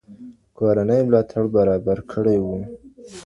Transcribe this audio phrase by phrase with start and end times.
[0.57, 2.45] کورنۍ ملاتړ برابر کړی و.